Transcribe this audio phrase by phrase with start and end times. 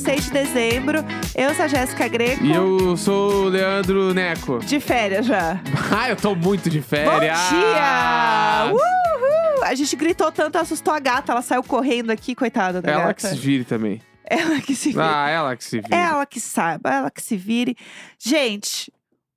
[0.00, 0.98] Hoje é sexta-feira, 16 de dezembro.
[1.34, 2.44] Eu sou a Jéssica Greco.
[2.44, 4.58] E eu sou o Leandro Neco.
[4.60, 5.60] De férias já.
[5.92, 7.10] Ah, eu tô muito de férias.
[7.12, 8.70] Bom dia!
[8.72, 9.64] Uhul!
[9.64, 11.32] A gente gritou tanto, assustou a gata.
[11.32, 13.14] Ela saiu correndo aqui, coitada da Ela gata.
[13.14, 14.00] que se vire também.
[14.24, 15.02] Ela que se vire.
[15.02, 15.92] Ah, ela que se vire.
[15.94, 17.76] Ela que saiba, ela que se vire.
[18.18, 18.92] Gente,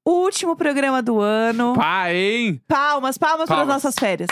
[0.07, 1.73] último programa do ano.
[1.75, 2.61] Pá, hein?
[2.67, 3.83] Palmas, palmas, para as Palmas.
[3.83, 4.29] nossas férias.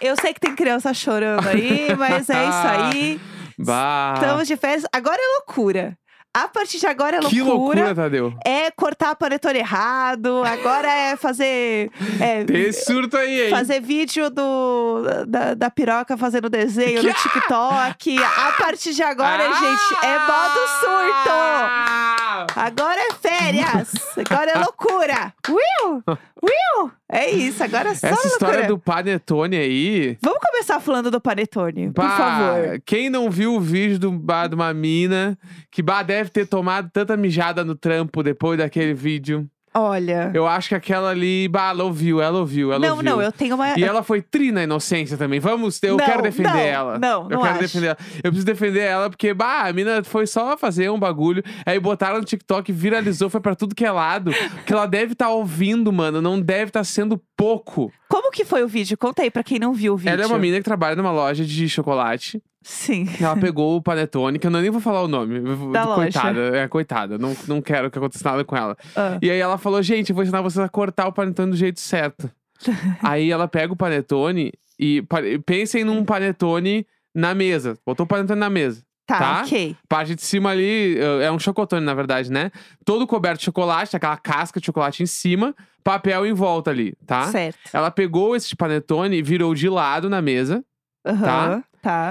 [0.00, 3.20] Eu sei que tem criança chorando aí, mas é isso aí.
[3.58, 4.14] Bah.
[4.16, 4.84] Estamos de férias.
[4.92, 5.96] Agora é loucura.
[6.34, 8.32] A partir de agora é que loucura, Tadeu.
[8.44, 10.42] É cortar panetone errado.
[10.44, 11.90] Agora é fazer.
[12.20, 13.50] é, Tem surto aí, hein?
[13.50, 18.18] fazer vídeo do, da, da piroca fazendo desenho no Que- TikTok.
[18.22, 21.30] A partir de agora, gente, é modo surto.
[21.30, 22.17] Ah!
[22.54, 23.92] Agora é férias.
[24.28, 25.32] Agora é loucura.
[25.48, 26.02] Will!
[26.42, 26.90] Will!
[27.10, 28.32] É isso, agora é só Essa loucura.
[28.32, 30.18] história do panetone aí.
[30.22, 32.80] Vamos começar falando do panetone, por Bah, favor.
[32.84, 35.38] Quem não viu o vídeo do, bah, de uma mina
[35.70, 39.48] que bah, deve ter tomado tanta mijada no trampo depois daquele vídeo.
[39.74, 40.30] Olha.
[40.34, 43.10] Eu acho que aquela ali, bah, ela ouviu, ela ouviu, ela não, ouviu.
[43.10, 43.78] não, eu tenho uma.
[43.78, 45.38] E ela foi tri na inocência também.
[45.40, 46.98] Vamos, eu Não, quero defender não, ela.
[46.98, 47.60] não, eu não quero acho.
[47.62, 47.98] defender ela.
[48.16, 51.42] Eu preciso defender ela porque, bah, a mina foi só fazer um bagulho.
[51.64, 54.32] Aí botaram no TikTok, viralizou, foi pra tudo que é lado.
[54.66, 56.20] que ela deve estar ouvindo, mano.
[56.20, 57.92] Não deve estar sendo pouco.
[58.08, 58.96] Como que foi o vídeo?
[58.98, 60.12] Conta aí pra quem não viu o vídeo.
[60.12, 62.42] Ela é uma mina que trabalha numa loja de chocolate.
[62.70, 63.08] Sim.
[63.18, 65.40] Ela pegou o panetone, que eu não- nem vou falar o nome.
[65.72, 67.16] Da coitada, é coitada.
[67.18, 68.76] Não, não quero que aconteça nada com ela.
[68.94, 69.18] Ah.
[69.22, 71.80] E aí ela falou, gente, eu vou ensinar vocês a cortar o panetone do jeito
[71.80, 72.30] certo.
[73.02, 75.02] aí ela pega o panetone e
[75.46, 77.78] pensem num panetone na mesa.
[77.86, 78.82] Botou o panetone na mesa.
[79.06, 79.42] Tá, Tá?
[79.46, 79.74] ok.
[79.88, 82.50] Parte de cima ali eh, é um chocotone, na verdade, né?
[82.84, 87.22] Todo coberto de chocolate, aquela casca de chocolate em cima, papel em volta ali, tá?
[87.28, 87.58] Certo.
[87.72, 90.62] Ela pegou esse panetone e virou de lado na mesa
[91.06, 91.22] Aham.
[91.24, 91.64] Tá.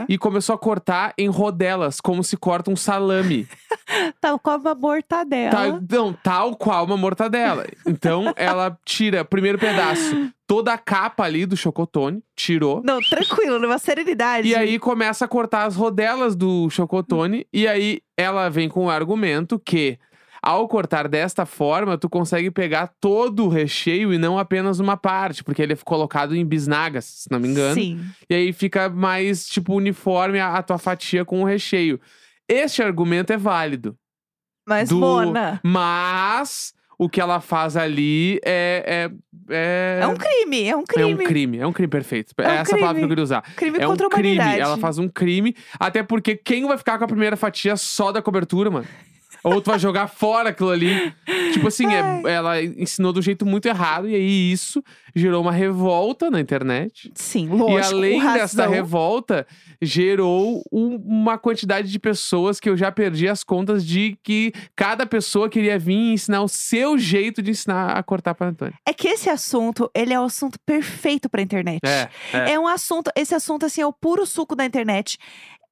[0.07, 3.47] E começou a cortar em rodelas, como se corta um salame.
[4.19, 5.51] Tal qual uma mortadela.
[5.51, 7.65] Tá, não, tal qual uma mortadela.
[7.85, 12.81] Então ela tira, primeiro pedaço, toda a capa ali do chocotone, tirou.
[12.83, 14.47] Não, tranquilo, numa serenidade.
[14.47, 17.47] E aí começa a cortar as rodelas do chocotone.
[17.51, 19.97] E aí ela vem com o argumento que.
[20.41, 25.43] Ao cortar desta forma, tu consegue pegar todo o recheio e não apenas uma parte,
[25.43, 27.73] porque ele é colocado em bisnagas, se não me engano.
[27.73, 27.99] Sim.
[28.29, 31.99] E aí fica mais, tipo, uniforme a, a tua fatia com o recheio.
[32.47, 33.95] Este argumento é válido.
[34.67, 39.09] Mas, do- Mona, Mas o que ela faz ali é.
[39.49, 41.13] É, é, é um crime, é um é crime.
[41.13, 42.33] um crime, é um crime perfeito.
[42.37, 43.09] É um é essa a palavra que eu crime.
[43.09, 43.41] queria usar.
[43.55, 44.33] Crime é um contra a crime.
[44.35, 44.61] humanidade.
[44.61, 45.55] Ela faz um crime.
[45.79, 48.87] Até porque quem vai ficar com a primeira fatia só da cobertura, mano?
[49.43, 51.13] Ou tu vai jogar fora aquilo ali.
[51.53, 54.09] Tipo assim, é- ela ensinou do jeito muito errado.
[54.09, 54.83] E aí isso
[55.15, 57.11] gerou uma revolta na internet.
[57.15, 57.71] Sim, lógico.
[57.71, 59.47] e além dessa revolta,
[59.81, 65.05] gerou um- uma quantidade de pessoas que eu já perdi as contas de que cada
[65.05, 68.73] pessoa queria vir e ensinar o seu jeito de ensinar a cortar panetone.
[68.85, 71.79] É que esse assunto, ele é o assunto perfeito pra internet.
[71.85, 72.51] É, é.
[72.53, 75.17] É um assunto, esse assunto assim é o puro suco da internet.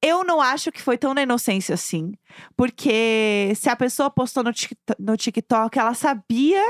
[0.02, 2.12] Eu não acho que foi tão na inocência assim.
[2.56, 4.50] Porque se a pessoa postou no,
[4.98, 6.62] no TikTok, ela sabia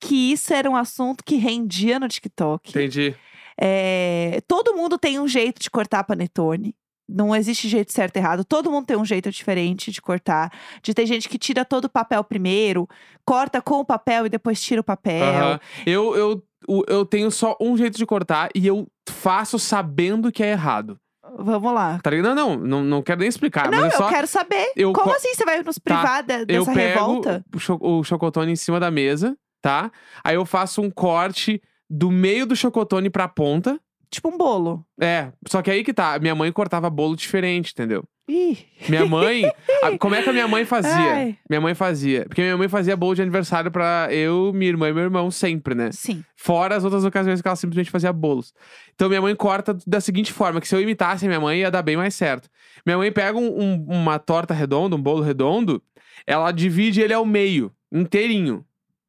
[0.00, 2.70] que isso era um assunto que rendia no TikTok.
[2.70, 3.14] Entendi.
[3.60, 6.74] É, todo mundo tem um jeito de cortar panetone.
[7.06, 8.44] Não existe jeito certo e errado.
[8.44, 10.50] Todo mundo tem um jeito diferente de cortar.
[10.82, 12.88] De ter gente que tira todo o papel primeiro,
[13.26, 15.60] corta com o papel e depois tira o papel.
[15.84, 16.42] Eu, eu,
[16.88, 20.98] eu tenho só um jeito de cortar e eu faço sabendo que é errado.
[21.38, 21.98] Vamos lá.
[22.02, 22.34] Tá ligado?
[22.34, 23.70] Não, não, não, não quero nem explicar.
[23.70, 24.08] não, mas é eu só.
[24.08, 24.72] quero saber.
[24.76, 27.44] eu Como co- assim você vai nos privar de- Eu dessa pego revolta?
[27.54, 29.90] o, cho- o chocotone em cima da mesa, tá?
[30.22, 33.78] Aí eu faço um corte do meio do chocotone pra ponta.
[34.10, 34.84] Tipo um bolo.
[35.00, 36.18] É, só que aí que tá.
[36.18, 38.04] Minha mãe cortava bolo diferente, entendeu?
[38.26, 38.56] Ih.
[38.88, 39.44] Minha mãe.
[39.82, 40.90] a- como é que a minha mãe fazia?
[41.12, 41.38] Ai.
[41.48, 42.24] Minha mãe fazia.
[42.24, 45.74] Porque minha mãe fazia bolo de aniversário pra eu, minha irmã e meu irmão sempre,
[45.74, 45.90] né?
[45.92, 46.24] Sim.
[46.36, 48.54] Fora as outras ocasiões que ela simplesmente fazia bolos.
[48.94, 51.70] Então minha mãe corta da seguinte forma: que se eu imitasse a minha mãe, ia
[51.70, 52.48] dar bem mais certo.
[52.86, 55.82] Minha mãe pega um- um- uma torta redonda, um bolo redondo,
[56.26, 58.64] ela divide ele ao meio, inteirinho.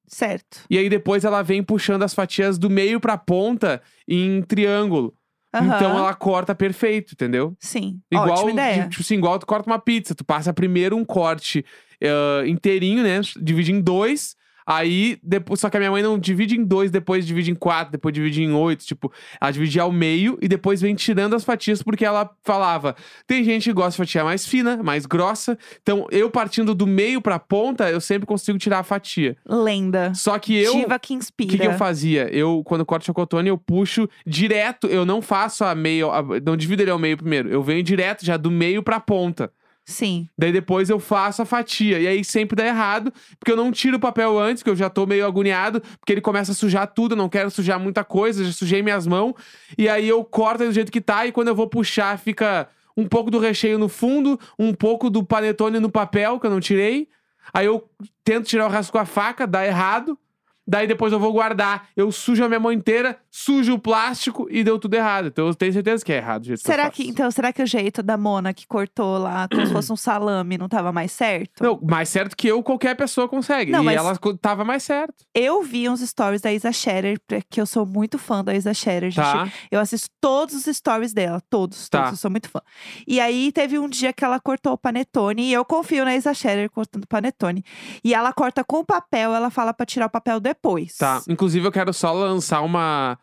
[0.07, 0.61] Certo.
[0.69, 5.13] E aí depois ela vem puxando as fatias do meio pra ponta em triângulo.
[5.53, 7.55] Então ela corta perfeito, entendeu?
[7.59, 8.01] Sim.
[8.11, 8.89] Igual, Ótima ideia.
[8.89, 10.13] Tipo assim, igual tu corta uma pizza.
[10.13, 11.65] Tu passa primeiro um corte
[12.03, 13.21] ah, inteirinho, né?
[13.41, 14.35] Divide em dois.
[14.65, 17.91] Aí, depois, só que a minha mãe não divide em dois, depois divide em quatro,
[17.91, 18.83] depois divide em oito.
[18.85, 22.95] Tipo, ela dividia ao meio e depois vem tirando as fatias, porque ela falava:
[23.27, 25.57] tem gente que gosta de fatia mais fina, mais grossa.
[25.81, 29.37] Então, eu partindo do meio pra ponta, eu sempre consigo tirar a fatia.
[29.45, 30.13] Lenda.
[30.15, 30.73] Só que eu.
[30.73, 31.49] Diva que O inspira.
[31.51, 32.27] que, que eu fazia?
[32.33, 34.87] Eu, quando corto chocotone, eu puxo direto.
[34.87, 36.09] Eu não faço a meio.
[36.11, 37.49] a- não divido ele ao meio primeiro.
[37.49, 39.51] Eu venho direto já do meio pra ponta.
[39.85, 40.27] Sim.
[40.35, 41.99] Daí depois eu faço a fatia.
[41.99, 44.89] E aí sempre dá errado, porque eu não tiro o papel antes, que eu já
[44.89, 48.43] tô meio agoniado, porque ele começa a sujar tudo, eu não quero sujar muita coisa,
[48.43, 49.33] já sujei minhas mãos.
[49.77, 52.67] E aí eu corto do jeito que tá, e quando eu vou puxar, fica
[52.97, 56.59] um pouco do recheio no fundo, um pouco do panetone no papel, que eu não
[56.59, 57.07] tirei.
[57.53, 57.87] Aí eu
[58.23, 60.17] tento tirar o resto com a faca, dá errado.
[60.67, 61.87] Daí depois eu vou guardar.
[61.95, 65.27] Eu sujo a minha mão inteira, sujo o plástico e deu tudo errado.
[65.27, 66.41] Então eu tenho certeza que é errado.
[66.43, 66.95] o jeito eu Será faço.
[66.95, 69.95] que, então, será que o jeito da Mona que cortou lá, como se fosse um
[69.95, 71.63] salame, não tava mais certo?
[71.63, 73.71] Não, mais certo que eu, qualquer pessoa consegue.
[73.71, 75.13] Não, e mas- ela co- tava mais certo.
[75.33, 77.19] Eu vi uns stories da Isa Scherer,
[77.49, 79.23] que eu sou muito fã da Isa Scherer, gente.
[79.23, 79.47] Tá?
[79.71, 81.99] Eu assisto todos os stories dela, todos, Tá.
[81.99, 82.61] todos, eu sou muito fã.
[83.07, 86.33] E aí teve um dia que ela cortou o panetone, e eu confio na Isa
[86.33, 87.63] Scherer cortando panetone.
[88.03, 90.95] E ela corta com o papel, ela fala pra tirar o papel depois.
[90.97, 91.21] Tá.
[91.29, 93.17] Inclusive, eu quero só lançar uma.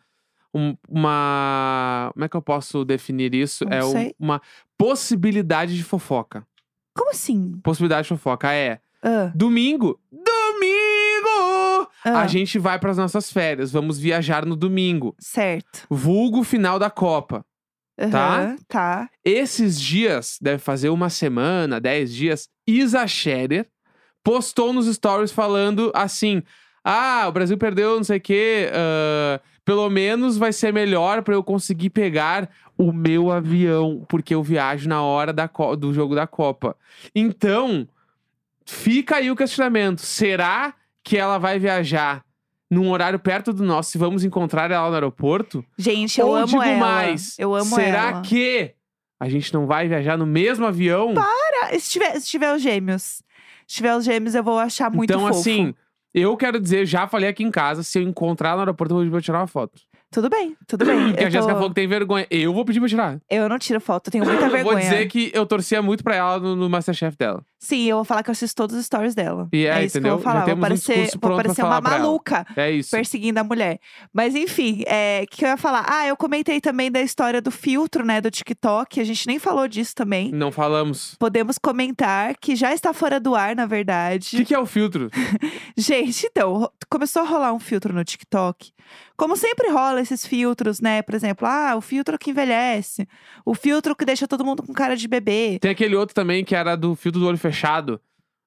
[0.53, 2.11] um- uma.
[2.13, 3.65] Como é que eu posso definir isso?
[3.65, 4.41] Não é um- uma
[4.77, 6.45] possibilidade de fofoca.
[6.95, 7.59] Como assim?
[7.63, 8.79] Possibilidade de fofoca é.
[9.01, 9.99] Ah, Domingo!
[10.11, 11.89] Domingo!
[12.05, 13.71] ah, A gente vai pras nossas férias.
[13.71, 15.15] Vamos viajar no domingo.
[15.19, 15.85] Certo.
[15.89, 17.45] Vulgo final da Copa.
[18.11, 18.37] Tá?
[18.39, 19.09] Aham, Tá.
[19.23, 23.67] Esses dias, deve fazer uma semana, dez dias, Isa Scherer
[24.23, 26.41] postou nos stories falando assim:
[26.83, 28.69] Ah, o Brasil perdeu, não sei o quê.
[28.73, 34.43] ah, pelo menos vai ser melhor pra eu conseguir pegar o meu avião, porque eu
[34.43, 36.75] viajo na hora da do jogo da Copa.
[37.15, 37.87] Então,
[38.65, 42.23] fica aí o questionamento: será que ela vai viajar
[42.69, 45.63] num horário perto do nosso e vamos encontrar ela no aeroporto?
[45.77, 46.77] Gente, eu Ou amo digo ela.
[46.77, 48.21] mais, Eu amo será ela.
[48.21, 48.71] que
[49.19, 51.13] a gente não vai viajar no mesmo avião?
[51.13, 53.21] Cara, se tiver, se tiver os gêmeos.
[53.67, 55.39] Se tiver os gêmeos, eu vou achar muito então, fofo.
[55.39, 55.73] assim,
[56.13, 59.03] eu quero dizer, já falei aqui em casa, se eu encontrar no aeroporto, eu vou
[59.03, 59.81] pedir pra tirar uma foto.
[60.11, 61.07] Tudo bem, tudo bem.
[61.09, 62.27] Porque eu a Jéssica tô- falou que tem vergonha.
[62.29, 63.19] Eu vou pedir pra tirar.
[63.29, 64.75] Eu não tiro foto, eu tenho muita Eu vergonha.
[64.75, 67.43] Vou dizer que eu torcia muito pra ela no, no Masterchef dela.
[67.63, 69.47] Sim, eu vou falar que eu assisto todos os stories dela.
[69.53, 70.01] E é, isso entendeu?
[70.01, 70.45] que eu vou falar.
[70.45, 72.91] Vou um parecer, vou uma maluca É isso.
[72.91, 73.79] perseguindo a mulher.
[74.11, 75.85] Mas enfim, é, o que eu ia falar?
[75.87, 78.99] Ah, eu comentei também da história do filtro, né, do TikTok.
[78.99, 80.29] A gente nem falou disso também.
[80.33, 81.15] Não falamos.
[81.17, 84.31] Podemos comentar que já está fora do ar, na O verdade.
[84.35, 85.09] que, que é o filtro?
[85.77, 88.73] Gente, então, começou a rolar um filtro no TikTok.
[89.15, 91.01] Como sempre rola esses filtros, né?
[91.01, 93.07] Por exemplo, ah, o filtro que envelhece.
[93.45, 95.57] O filtro que deixa todo mundo com cara de bebê.
[95.61, 97.52] Tem aquele outro também que era do filtro do olho fechado.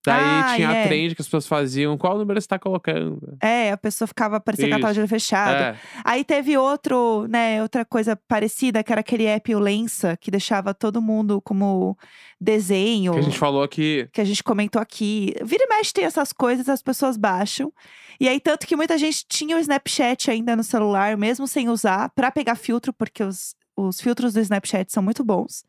[0.06, 0.84] Daí Ah, tinha é.
[0.84, 1.98] a trend que as pessoas faziam.
[1.98, 3.36] Qual número você tá colocando?
[3.42, 5.60] É, a pessoa ficava parecendo ela tava de olho fechado.
[5.60, 5.76] É.
[6.04, 10.72] Aí teve outro, né, outra coisa parecida, que era aquele app o Lensa, que deixava
[10.72, 11.98] todo mundo como
[12.40, 13.14] desenho.
[13.14, 14.08] Que a gente falou aqui.
[14.12, 15.34] que a gente comentou aqui.
[15.42, 17.72] Vira e mexe tem essas coisas, as pessoas baixam.
[18.20, 22.10] E aí, tanto que muita gente tinha o Snapchat ainda no celular, mesmo sem usar,
[22.14, 25.64] pra pegar filtro, porque os, os filtros do Snapchat são muito bons.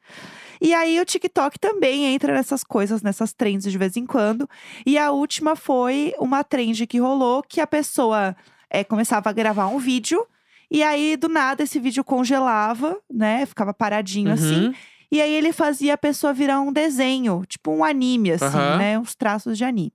[0.61, 4.49] E aí, o TikTok também entra nessas coisas, nessas trends de vez em quando.
[4.85, 8.35] E a última foi uma trend que rolou, que a pessoa
[8.69, 10.25] eh, começava a gravar um vídeo.
[10.69, 13.45] E aí, do nada, esse vídeo congelava, né?
[13.45, 14.73] Ficava paradinho assim.
[15.09, 15.17] Uhum.
[15.17, 18.77] E aí ele fazia a pessoa virar um desenho, tipo um anime, assim, Aham.
[18.77, 18.99] né?
[18.99, 19.93] Uns traços de anime.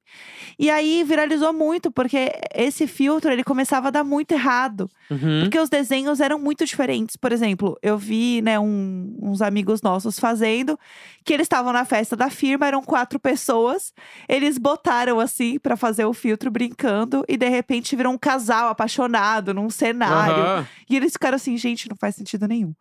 [0.58, 4.88] E aí viralizou muito, porque esse filtro ele começava a dar muito errado.
[5.10, 5.42] Uhum.
[5.42, 7.14] Porque os desenhos eram muito diferentes.
[7.16, 10.78] Por exemplo, eu vi, né, um- uns amigos nossos fazendo,
[11.24, 13.92] que eles estavam na festa da firma, eram quatro pessoas.
[14.28, 19.52] Eles botaram assim pra fazer o filtro brincando, e de repente virou um casal apaixonado
[19.52, 20.42] num cenário.
[20.42, 20.66] Aham.
[20.88, 22.72] E eles ficaram assim, gente, não faz sentido nenhum.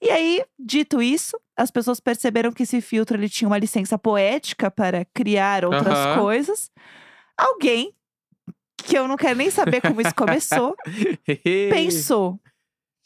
[0.00, 4.70] E aí, dito isso, as pessoas perceberam que esse filtro ele tinha uma licença poética
[4.70, 6.18] para criar outras Aham.
[6.20, 6.70] coisas.
[7.36, 7.94] Alguém,
[8.76, 10.76] que eu não quero nem saber como isso começou,
[11.70, 12.40] pensou: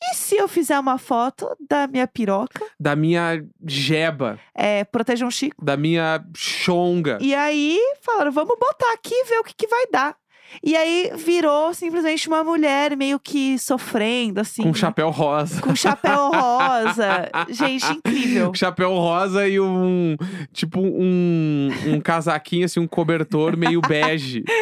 [0.02, 2.64] e se eu fizer uma foto da minha piroca?
[2.78, 4.40] Da minha jeba.
[4.54, 5.62] É, proteja um Chico.
[5.62, 7.18] Da minha chonga.
[7.20, 10.16] E aí falaram: vamos botar aqui e ver o que, que vai dar.
[10.62, 14.62] E aí virou simplesmente uma mulher meio que sofrendo, assim.
[14.62, 15.60] Com chapéu rosa.
[15.60, 17.30] com chapéu rosa.
[17.48, 18.52] Gente, incrível.
[18.54, 20.16] Chapéu rosa e um.
[20.52, 24.44] Tipo, um, um casaquinho, assim, um cobertor meio bege.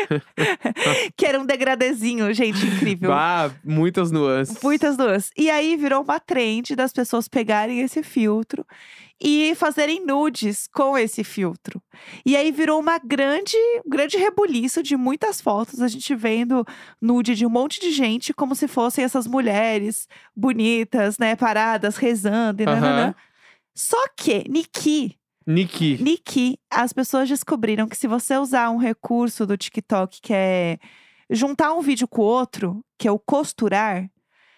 [1.17, 3.11] Que era um degradezinho, gente, incrível.
[3.11, 4.59] Bah, muitas nuances.
[4.63, 5.31] Muitas duas.
[5.37, 8.65] E aí virou uma trend das pessoas pegarem esse filtro
[9.21, 11.83] e fazerem nudes com esse filtro.
[12.25, 16.65] E aí virou uma grande, um grande rebuliço de muitas fotos, a gente vendo
[17.01, 20.07] nude de um monte de gente como se fossem essas mulheres
[20.37, 23.15] bonitas, né, paradas, rezando e nananã.
[23.75, 26.03] Só que, Niki, Niki.
[26.03, 30.79] Niki, as pessoas descobriram que se você usar um recurso do TikTok que é
[31.31, 34.11] juntar um vídeo com o outro, que é o costurar,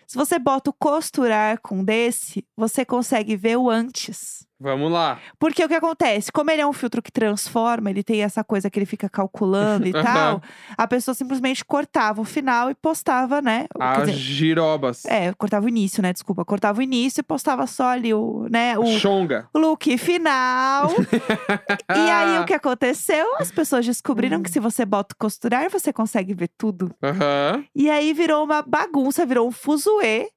[0.05, 4.45] se você bota o costurar com desse, você consegue ver o antes.
[4.61, 5.19] Vamos lá.
[5.39, 6.31] Porque o que acontece?
[6.31, 9.87] Como ele é um filtro que transforma, ele tem essa coisa que ele fica calculando
[9.87, 10.43] e tal,
[10.77, 13.67] a pessoa simplesmente cortava o final e postava, né?
[13.79, 15.05] As dizer, girobas.
[15.07, 16.13] é, cortava o início, né?
[16.13, 19.49] Desculpa, cortava o início e postava só ali o, né, o, Xonga.
[19.55, 20.91] look final.
[21.97, 23.37] e aí, o que aconteceu?
[23.39, 26.95] As pessoas descobriram que se você bota costurar, você consegue ver tudo.
[27.03, 27.65] Aham.
[27.75, 30.29] E aí virou uma bagunça, virou um fuzuê.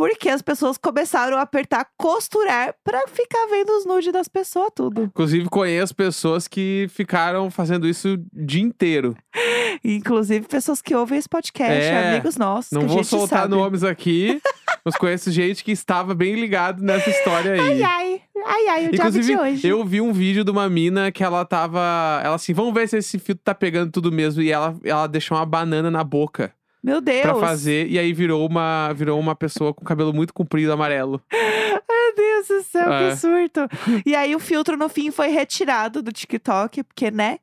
[0.00, 5.02] Porque as pessoas começaram a apertar costurar pra ficar vendo os nudes das pessoas, tudo.
[5.02, 9.14] Inclusive, conheço pessoas que ficaram fazendo isso o dia inteiro.
[9.84, 12.72] Inclusive pessoas que ouvem esse podcast, É, amigos nossos.
[12.72, 13.54] Não vou soltar sabe.
[13.54, 14.40] nomes aqui,
[14.82, 17.60] mas conheço gente que estava bem ligado nessa história aí.
[17.60, 19.68] Ai, ai, ai, ai, o Inclusive, de hoje.
[19.68, 22.22] eu vi um vídeo de uma mina que ela tava.
[22.24, 24.40] Ela assim, vamos ver se esse filtro tá pegando tudo mesmo.
[24.40, 26.52] E ela, ela deixou uma banana na boca
[26.82, 27.22] Meu Deus.
[27.22, 27.88] pra fazer.
[27.90, 31.20] E aí virou uma, virou uma pessoa com cabelo muito comprido amarelo.
[31.30, 33.10] Meu Deus do céu, É.
[33.10, 33.60] que surto.
[34.06, 37.38] e aí o filtro no fim foi retirado do TikTok, porque, né?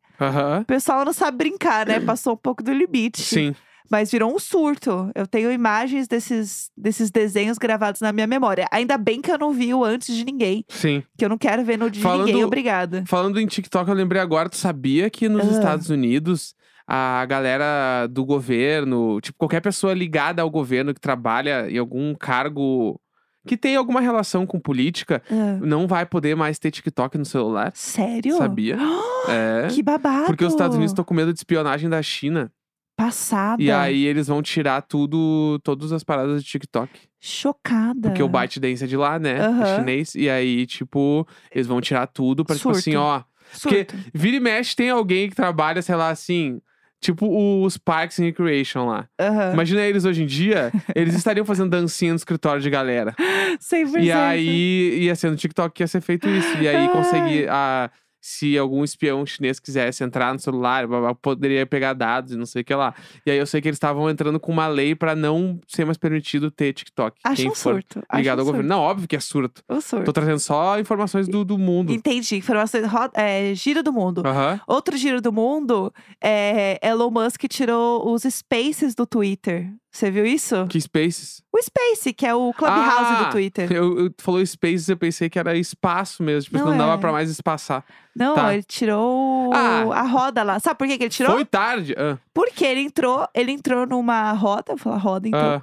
[0.61, 1.99] O pessoal não sabe brincar, né?
[1.99, 3.21] Passou um pouco do limite.
[3.21, 3.53] Sim.
[3.89, 5.09] Mas virou um surto.
[5.15, 8.67] Eu tenho imagens desses, desses desenhos gravados na minha memória.
[8.71, 10.65] Ainda bem que eu não vi o antes de ninguém.
[10.67, 11.03] Sim.
[11.17, 13.03] Que eu não quero ver no de Falando- ninguém, obrigada.
[13.07, 15.51] Falando em TikTok, eu lembrei agora, tu sabia que nos Ah.
[15.51, 16.53] Estados Unidos
[16.87, 22.99] a galera do governo, tipo, qualquer pessoa ligada ao governo que trabalha em algum cargo
[23.45, 27.71] que tem alguma relação com política, Ah, não vai poder mais ter TikTok no celular.
[27.75, 28.37] sério?
[28.37, 28.77] Sabia?
[29.29, 29.67] É.
[29.69, 30.25] Que babado.
[30.27, 32.49] Porque os Estados Unidos estão com medo de espionagem da China.
[32.95, 33.61] Passada.
[33.61, 36.89] E aí eles vão tirar tudo, todas as paradas de TikTok.
[37.19, 38.09] Chocada.
[38.09, 39.37] Porque o ByteDance é de lá, né?
[39.37, 39.75] É Aham.
[39.77, 40.15] chinês.
[40.15, 42.99] E aí, tipo, eles vão tirar tudo pra, tipo assim, Surto.
[42.99, 43.23] ó.
[43.51, 43.95] Surto.
[44.13, 46.59] Vira e mexe, tem alguém que trabalha, sei lá, assim.
[46.99, 49.07] Tipo os Parks and Recreation lá.
[49.19, 49.53] Aham.
[49.53, 53.13] Imagina eles hoje em dia, eles estariam fazendo dancinha no escritório de galera.
[53.61, 54.03] 100%.
[54.03, 56.57] E aí ia ser no TikTok que ia ser feito isso.
[56.57, 57.47] E aí conseguir.
[57.49, 57.89] A,
[58.21, 60.85] se algum espião chinês quisesse entrar no celular,
[61.21, 62.93] poderia pegar dados e não sei o que lá.
[63.25, 65.97] E aí eu sei que eles estavam entrando com uma lei pra não ser mais
[65.97, 67.19] permitido ter TikTok.
[67.23, 68.03] Acho quem um for surto.
[68.13, 68.67] Ligado um ao governo.
[68.67, 69.63] Não, óbvio que é surto.
[69.69, 70.05] Um surto.
[70.05, 71.91] Tô trazendo só informações do, do mundo.
[71.91, 72.35] Entendi.
[72.37, 72.83] Informações.
[73.13, 74.23] É, giro do mundo.
[74.67, 79.71] Outro giro do mundo é Elon Musk tirou os spaces do Twitter.
[79.97, 80.67] Você viu isso?
[80.67, 81.41] Que Spaces?
[81.51, 83.71] O Space, que é o Clubhouse Ah, do Twitter.
[83.71, 86.51] Eu, eu falou Spaces, eu pensei que era espaço mesmo.
[86.51, 86.97] Tipo, Não não, dava é.
[86.99, 87.83] pra mais espaçar.
[88.15, 88.53] Não, tá.
[88.53, 89.85] ele tirou Ah.
[89.95, 90.59] a roda lá.
[90.59, 91.33] Sabe por que, que ele tirou?
[91.33, 91.95] Foi tarde.
[91.97, 95.61] Ah, Porque ele entrou, ele entrou numa roda, vou falar roda então, ah,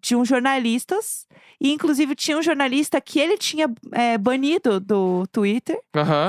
[0.00, 1.26] tinham jornalistas.
[1.60, 5.76] E inclusive tinha um jornalista que ele tinha é, banido do Twitter.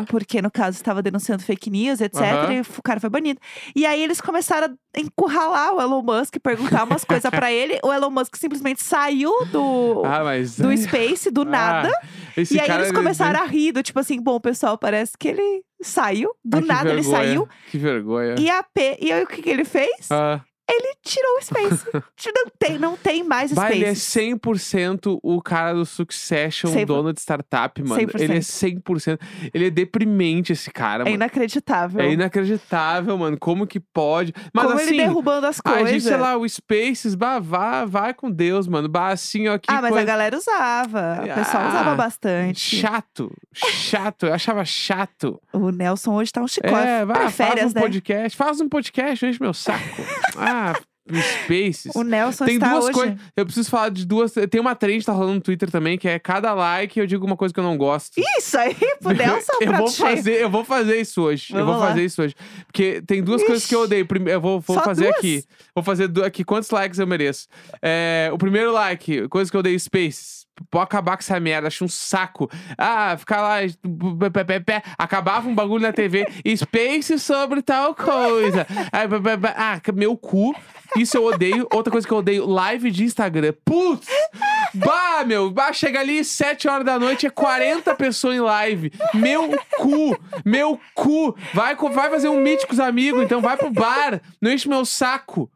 [0.07, 2.19] Porque, no caso, estava denunciando fake news, etc.
[2.51, 3.39] E o cara foi banido.
[3.75, 7.79] E aí eles começaram a encurralar o Elon Musk, perguntar umas coisas pra ele.
[7.83, 10.57] O Elon Musk simplesmente saiu do, Ah, mas.
[10.57, 11.91] do Space, do nada.
[11.93, 15.13] Ah, esse e aí eles ele- começaram a rir, do tipo assim, bom, pessoal, parece
[15.17, 16.31] que ele saiu.
[16.43, 17.47] Do Ai, que nada ele saiu.
[17.69, 18.33] Que vergonha.
[18.39, 18.97] E a P.
[18.99, 20.09] E aí o que, que ele fez?
[20.11, 21.85] Ah, Ele tirou o Space.
[22.35, 24.31] não, tem, não tem mais vai, ele é Space.
[24.39, 28.01] 100% o cara do Succession, Cem por- dono de startup, mano.
[28.01, 28.19] 100%.
[28.21, 29.19] Ele é 100%.
[29.53, 31.15] Ele é deprimente, esse cara, É mano.
[31.15, 32.01] inacreditável.
[32.01, 33.37] É inacreditável, mano.
[33.37, 34.33] Como que pode?
[34.53, 34.89] Mas Como assim.
[34.89, 35.89] ele derrubando as a coisas.
[35.89, 38.87] gente, sei lá, o Spaces, bah, vá, vai com Deus, mano.
[38.87, 40.01] Bah, assim, ó, que ah, mas coisa...
[40.01, 41.19] a galera usava.
[41.23, 42.75] O pessoal Ah, usava bastante.
[42.77, 45.39] Chato, chato, eu achava chato.
[45.53, 46.73] O Nelson hoje tá um chicote.
[46.75, 47.81] É, vai, Pra faz férias, um né?
[47.81, 49.79] podcast, faz um podcast, enche meu saco.
[50.37, 50.73] ah,
[51.17, 51.91] Spaces.
[51.95, 52.93] O Nelson Tem está duas hoje.
[52.93, 53.17] coisas.
[53.35, 54.33] Eu preciso falar de duas.
[54.49, 57.25] Tem uma trend que tá rolando no Twitter também, que é cada like eu digo
[57.25, 58.11] uma coisa que eu não gosto.
[58.37, 60.15] Isso aí, pro Nelson, eu vou cheio.
[60.17, 61.47] fazer, eu vou fazer isso hoje.
[61.51, 61.87] eu Vamos vou lá.
[61.89, 62.35] fazer isso hoje.
[62.67, 63.85] Porque tem duas coisas que eu Ixi.
[63.85, 64.05] odeio.
[64.05, 65.17] Prime- Eu vou, vou Só fazer duas?
[65.17, 65.43] aqui.
[65.75, 67.47] Vou fazer aqui quantos likes eu mereço.
[67.81, 70.45] É, o primeiro like, coisa que eu odeio, Spaces.
[70.69, 72.49] Pode acabar com essa merda, acho um saco.
[72.77, 73.57] Ah, ficar lá,
[74.31, 76.25] pé, pé, pé, acabava um bagulho na TV,
[76.55, 78.65] Space sobre tal coisa.
[78.91, 78.99] Ah.
[79.55, 80.53] Ah, meu cu.
[80.97, 81.67] Isso eu odeio.
[81.71, 83.53] Outra coisa que eu odeio, live de Instagram.
[83.63, 84.07] Putz!
[84.73, 88.91] Bah, meu, bah, chega ali 7 horas da noite, é 40 pessoas em live.
[89.13, 91.35] Meu cu, meu cu.
[91.53, 94.21] Vai, co- vai fazer um meet com os amigos, então vai pro bar.
[94.41, 95.49] Não enche meu saco.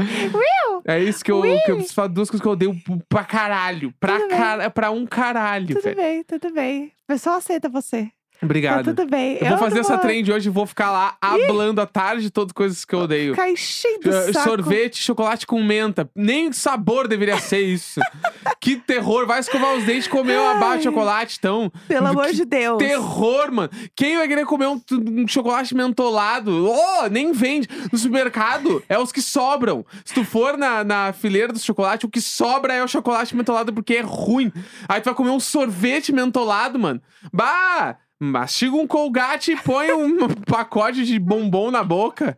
[0.00, 2.74] Will, É isso que eu, que eu preciso falar duas coisas que eu odeio
[3.08, 3.92] pra caralho.
[4.00, 4.38] Pra, Tudo bem.
[4.38, 5.96] cara, pra um caralho, tudo velho.
[5.96, 6.86] bem, tudo bem.
[6.86, 8.10] O pessoal aceita você.
[8.44, 8.84] Obrigado.
[8.84, 9.38] Tá tudo bem.
[9.40, 12.50] Eu vou fazer essa trend hoje e vou ficar lá hablando a tarde de todas
[12.50, 13.34] as coisas que eu odeio.
[13.34, 14.48] Ficar enchendo o Uh, saco.
[14.48, 16.08] Sorvete, chocolate com menta.
[16.14, 18.00] Nem sabor deveria ser isso.
[18.60, 19.26] que terror.
[19.26, 21.70] Vai escovar os dentes e comer uma barra de chocolate, então.
[21.88, 22.78] Pelo amor Que de Deus.
[22.78, 23.70] Terror, mano.
[23.96, 26.68] Quem vai querer comer um, um chocolate mentolado?
[26.70, 27.68] Oh, nem vende.
[27.92, 29.84] No supermercado, é os que sobram.
[30.04, 33.72] Se tu for na, na fileira do chocolate, o que sobra é o chocolate mentolado
[33.72, 34.52] porque é ruim.
[34.88, 37.00] Aí tu vai comer um sorvete mentolado, mano.
[37.32, 37.96] Bah!
[38.20, 42.36] Mastiga um colgate e põe um pacote de bombom na boca.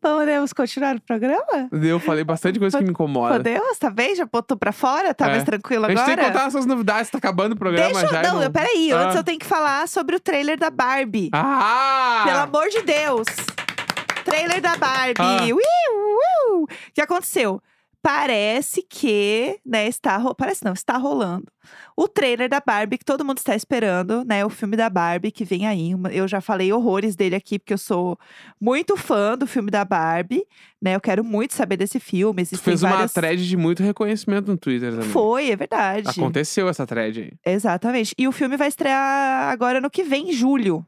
[0.00, 1.68] Podemos continuar o programa?
[1.82, 3.34] Eu falei bastante coisa que me incomoda.
[3.34, 3.76] Podemos?
[3.78, 4.14] Tá bem?
[4.14, 5.12] Já botou pra fora?
[5.12, 5.30] Tá É.
[5.30, 6.16] mais tranquilo A gente agora?
[6.16, 8.22] tem que contar essas novidades, tá acabando o programa Deixa já.
[8.22, 8.28] eu...
[8.28, 8.52] Não, irmão.
[8.52, 8.92] peraí.
[8.92, 9.00] Ah.
[9.02, 11.30] Antes eu tenho que falar sobre o trailer da Barbie.
[11.32, 12.22] Ah!
[12.24, 13.26] Pelo amor de Deus.
[14.24, 15.14] Trailer da Barbie.
[15.18, 15.42] Ah.
[15.42, 16.62] Uiu, uiu.
[16.62, 17.60] O que aconteceu?
[18.02, 20.18] Parece que, né, está...
[20.34, 21.46] Parece não, está rolando.
[21.96, 24.44] O trailer da Barbie, que todo mundo está esperando, né?
[24.44, 25.94] O filme da Barbie que vem aí.
[25.94, 28.18] Uma- Eu já falei horrores dele aqui, porque eu sou
[28.60, 30.44] muito fã do filme da Barbie,
[30.80, 30.94] né?
[30.94, 32.46] Eu quero muito saber desse filme.
[32.46, 33.12] Tu fez uma várias...
[33.12, 35.08] thread de muito reconhecimento no Twitter também.
[35.08, 36.08] Foi, é verdade.
[36.08, 37.52] Aconteceu essa thread aí.
[37.54, 38.14] Exatamente.
[38.16, 40.86] E o filme vai estrear agora no que vem, em julho.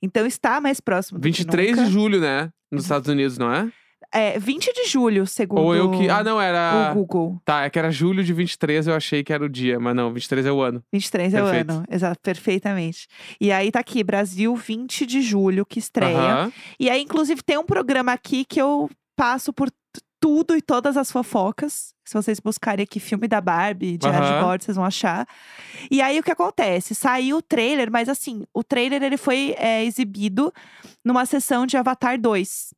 [0.00, 1.86] Então está mais próximo do 23 que nunca.
[1.86, 2.50] de julho, né?
[2.70, 3.70] Nos Estados Unidos, não é?
[4.12, 6.08] É, 20 de julho, segundo Ou eu que.
[6.08, 6.90] Ah, não, era.
[6.90, 7.40] o Google.
[7.44, 10.12] Tá, é que era julho de 23, eu achei que era o dia, mas não,
[10.12, 10.82] 23 é o ano.
[10.92, 11.70] 23 é o Perfeito.
[11.72, 11.84] ano.
[11.90, 13.08] Exato, perfeitamente.
[13.40, 16.18] E aí tá aqui, Brasil, 20 de julho, que estreia.
[16.18, 16.52] Aham.
[16.78, 19.70] E aí, inclusive, tem um programa aqui que eu passo por
[20.20, 21.92] tudo e todas as fofocas.
[22.06, 24.42] Se vocês buscarem aqui filme da Barbie, de Aham.
[24.42, 25.26] Bordo, vocês vão achar.
[25.90, 26.94] E aí, o que acontece?
[26.94, 30.52] Saiu o trailer, mas assim, o trailer ele foi é, exibido
[31.04, 32.72] numa sessão de Avatar 2.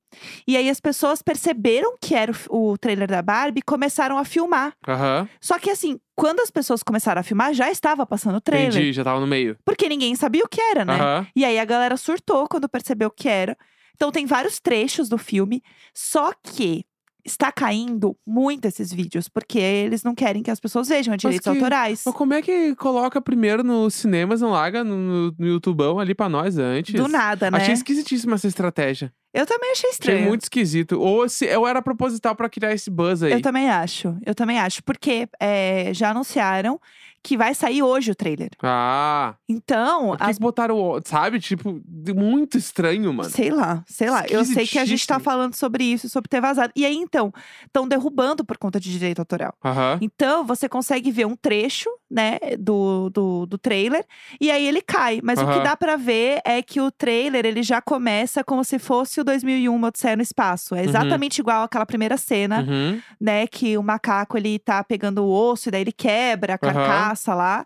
[0.47, 4.25] E aí, as pessoas perceberam que era o, o trailer da Barbie e começaram a
[4.25, 4.75] filmar.
[4.87, 5.29] Aham.
[5.41, 8.71] Só que assim, quando as pessoas começaram a filmar, já estava passando o trailer.
[8.71, 9.57] Entendi, já tava no meio.
[9.65, 10.95] Porque ninguém sabia o que era, né?
[10.95, 11.27] Aham.
[11.35, 13.57] E aí a galera surtou quando percebeu o que era.
[13.97, 15.63] Então tem vários trechos do filme,
[15.95, 16.85] só que
[17.25, 21.45] está caindo muito esses vídeos, porque eles não querem que as pessoas vejam é direitos
[21.45, 22.03] que- autorais.
[22.05, 26.15] Mas como é que coloca primeiro nos cinemas, não larga no, no, no YouTubão ali
[26.15, 26.93] pra nós antes?
[26.95, 27.59] Do nada, né?
[27.59, 29.11] Achei esquisitíssima essa estratégia.
[29.35, 30.19] Eu também achei estranho.
[30.19, 31.01] Achei muito esquisito.
[31.01, 33.33] Ou se eu era proposital pra criar esse buzz aí.
[33.33, 34.81] Eu também acho, eu também acho.
[34.85, 36.81] Porque é, já anunciaram
[37.25, 38.51] que vai sair hoje o trailer.
[38.63, 39.35] Ah.
[39.49, 41.41] Então, que botaram, sabe?
[41.41, 41.81] Tipo,
[42.15, 43.31] muito estranho, mano.
[43.31, 44.25] Sei lá, sei lá.
[44.29, 46.71] Eu sei que a gente tá falando sobre isso, sobre ter vazado.
[46.77, 47.33] E aí, então,
[47.65, 49.55] estão derrubando por conta de direito autoral.
[50.03, 54.05] Então, você consegue ver um trecho, né, do, do, do trailer,
[54.39, 55.21] e aí ele cai.
[55.23, 58.79] Mas o que dá pra ver é que o trailer, ele já começa como se
[58.79, 60.75] fosse o 2001, Uma Odisseia no Espaço.
[60.75, 60.89] É Uhum.
[60.91, 63.01] exatamente igual àquela primeira cena, Uhum.
[63.19, 66.75] né, que o macaco, ele tá pegando o osso, e daí ele quebra a Aham.
[67.15, 67.65] Carcaça lá.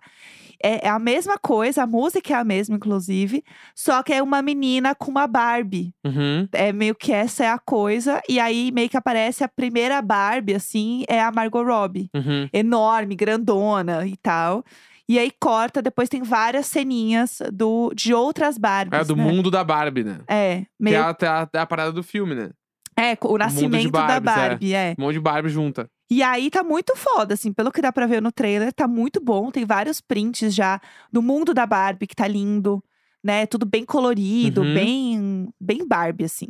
[0.62, 3.44] É, é a mesma coisa, a música é a mesma, inclusive,
[3.76, 5.94] só que é uma menina com uma Barbie.
[6.04, 6.48] Uhum.
[6.52, 8.20] É meio que essa é a coisa.
[8.28, 12.10] E aí meio que aparece a primeira Barbie, assim, é a Margot Robbie.
[12.12, 12.48] Uhum.
[12.52, 14.64] Enorme, grandona e tal.
[15.08, 19.00] E aí corta, depois tem várias ceninhas do, de outras Barbies.
[19.00, 19.24] É do né?
[19.24, 20.20] mundo da Barbie, né?
[20.26, 20.96] É, Que meio.
[20.96, 22.50] é a, a, a parada do filme, né?
[22.98, 24.48] É, o nascimento da Barbies, é.
[24.48, 24.94] Barbie, é.
[24.98, 25.88] Um monte de Barbie junta.
[26.10, 29.20] E aí tá muito foda, assim, pelo que dá pra ver no trailer, tá muito
[29.20, 29.50] bom.
[29.50, 30.80] Tem vários prints já
[31.12, 32.82] do mundo da Barbie, que tá lindo,
[33.22, 33.46] né?
[33.46, 34.74] Tudo bem colorido, Uhum.
[34.74, 36.46] bem, bem Barbie, assim.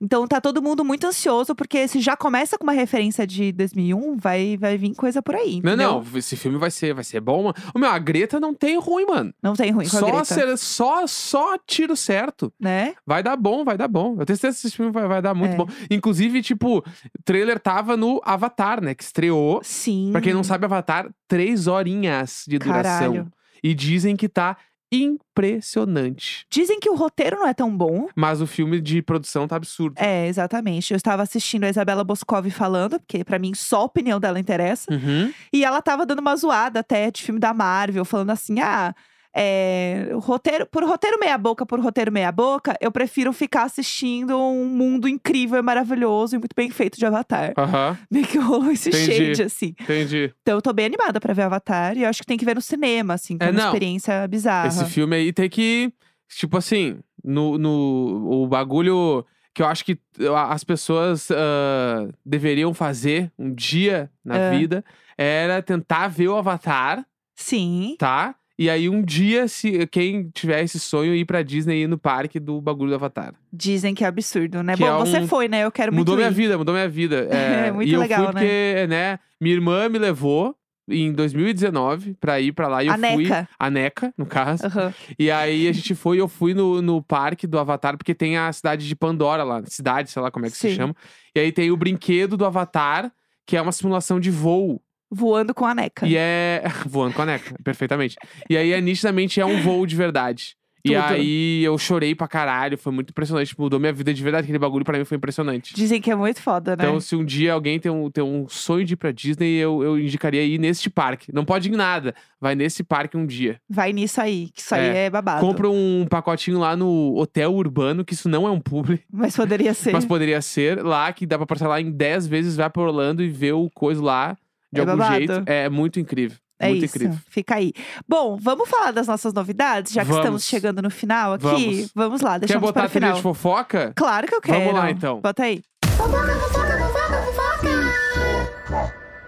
[0.00, 4.16] Então tá todo mundo muito ansioso, porque se já começa com uma referência de 2001,
[4.16, 5.60] vai, vai vir coisa por aí.
[5.62, 6.04] Não, entendeu?
[6.04, 7.54] não, esse filme vai ser, vai ser bom, mano.
[7.76, 9.32] Meu, a Greta não tem ruim, mano.
[9.42, 12.52] Não tem ruim com Só, ser- só, só tiro certo.
[12.60, 12.94] né?
[13.06, 14.16] Vai dar bom, vai dar bom.
[14.18, 15.56] Eu tenho certeza que esse filme vai, vai dar muito É.
[15.56, 15.66] bom.
[15.90, 16.82] Inclusive, tipo, o
[17.24, 18.94] trailer tava no Avatar, né?
[18.94, 19.60] Que estreou.
[19.62, 20.10] Sim.
[20.12, 23.12] Pra quem não sabe, Avatar, três horinhas de duração.
[23.12, 23.32] Caralho.
[23.62, 24.56] E dizem que tá
[24.92, 26.46] impressionante.
[26.50, 28.08] Dizem que o roteiro não é tão bom.
[28.14, 29.94] Mas o filme de produção tá absurdo.
[29.98, 30.92] É, exatamente.
[30.92, 34.92] Eu estava assistindo a Isabela Boscov falando, porque pra mim só a opinião dela interessa.
[34.92, 35.32] Uhum.
[35.52, 38.94] E ela tava dando uma zoada até de filme da Marvel, falando assim: ah,
[39.34, 45.58] é, roteiro, por roteiro meia-boca, por roteiro meia-boca, eu prefiro ficar assistindo um mundo incrível
[45.58, 47.52] e maravilhoso e muito bem feito de Avatar.
[47.56, 49.12] Aham, Meio que rolou esse Entendi.
[49.14, 49.74] shade, assim.
[49.80, 50.32] entendi.
[50.42, 52.54] Então eu tô bem animada pra ver Avatar e eu acho que tem que ver
[52.54, 53.66] no cinema, assim, que é, É, uma não.
[53.66, 54.68] experiência bizarra.
[54.68, 55.92] Esse filme aí tem que.
[56.28, 62.72] Tipo assim, no, no o bagulho que eu acho que uh, as pessoas ah, deveriam
[62.72, 64.50] fazer um dia na Ah.
[64.50, 64.82] vida
[65.18, 67.04] era tentar ver o Avatar,
[67.36, 67.96] Sim.
[67.98, 68.34] tá?
[68.62, 71.98] E aí um dia, se quem tiver esse sonho, ir pra Disney e ir no
[71.98, 73.34] parque do bagulho do Avatar.
[73.52, 74.76] Dizem que é absurdo, né?
[74.76, 75.64] Que Bom, é você um- foi, né?
[75.64, 76.32] Eu quero Mudou minha ir.
[76.34, 77.26] vida, mudou minha vida.
[77.30, 80.54] É, É, muito e eu legal, fui porque, né, minha irmã me levou
[80.88, 83.24] em 2019 pra ir pra lá e eu A fui.
[83.24, 83.48] Neca.
[83.58, 84.66] A NECA, no caso.
[84.66, 84.94] Aham.
[85.18, 88.52] E aí a gente foi, eu fui no, no parque do Avatar, porque tem a
[88.52, 90.76] cidade de Pandora lá, cidade, sei lá como é que se Sim.
[90.76, 90.94] chama.
[91.34, 93.12] E aí tem o brinquedo do Avatar,
[93.46, 94.80] que é uma simulação de voo.
[95.14, 96.06] Voando com a neca.
[96.06, 96.62] E é.
[96.88, 98.16] Voando com a NECA, perfeitamente.
[98.48, 100.56] E aí é nitidamente é um voo de verdade.
[100.84, 101.00] E Tudo.
[101.00, 104.46] aí eu chorei pra caralho, foi muito impressionante, mudou minha vida de verdade.
[104.46, 105.72] Aquele bagulho pra mim foi impressionante.
[105.76, 106.82] Dizem que é muito foda, né?
[106.82, 109.80] Então, se um dia alguém tem um, tem um sonho de ir pra Disney, eu,
[109.84, 111.32] eu indicaria ir neste parque.
[111.32, 113.60] Não pode ir em nada, vai nesse parque um dia.
[113.70, 115.04] Vai nisso aí, que isso aí É.
[115.04, 115.40] é babado.
[115.46, 119.74] Compra um pacotinho lá no Hotel Urbano, que isso não é um publi, Mas poderia
[119.74, 119.92] ser.
[119.92, 120.82] mas poderia ser.
[120.82, 124.02] Lá que dá pra parcelar em 10 vezes, vai pra Orlando e vê o coisa
[124.02, 124.36] lá
[124.72, 125.14] de É algum babado.
[125.16, 125.42] jeito.
[125.46, 126.36] É muito incrível.
[126.58, 127.18] É muito isso, incrível.
[127.28, 127.72] fica aí.
[128.08, 130.20] Bom, vamos falar das nossas novidades, já que Vamos.
[130.24, 131.44] estamos chegando no final aqui.
[131.44, 131.90] Vamos.
[131.94, 133.16] Vamos lá, Quer deixamos botar para a o trilha final.
[133.16, 133.92] de fofoca?
[133.96, 134.58] Claro que eu quero.
[134.60, 135.20] Vamos lá, então.
[135.20, 135.60] Bota aí.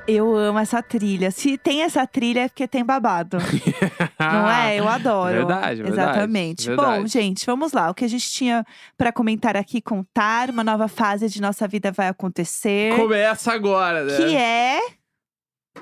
[0.06, 1.30] Eu amo essa trilha.
[1.30, 3.38] Se tem essa trilha é porque tem babado.
[4.20, 4.78] Não é?
[4.78, 5.32] Eu adoro.
[5.34, 6.68] Verdade, verdade, Exatamente.
[6.76, 7.08] Bom, verdade.
[7.08, 7.88] gente, vamos lá.
[7.90, 8.66] O que a gente tinha
[8.98, 10.50] pra comentar aqui, contar.
[10.50, 12.94] Uma nova fase de nossa vida vai acontecer.
[12.96, 14.14] Começa agora, né?
[14.14, 14.73] Que é.